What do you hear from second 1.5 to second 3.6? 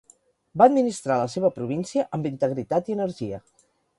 província amb integritat i energia.